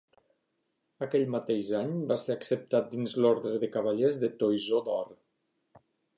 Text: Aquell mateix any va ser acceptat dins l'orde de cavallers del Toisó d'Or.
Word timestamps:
Aquell 1.05 1.25
mateix 1.35 1.69
any 1.81 1.93
va 2.13 2.17
ser 2.21 2.37
acceptat 2.39 2.89
dins 2.95 3.15
l'orde 3.27 3.53
de 3.67 3.71
cavallers 3.77 4.19
del 4.25 4.35
Toisó 4.43 4.83
d'Or. 4.91 5.15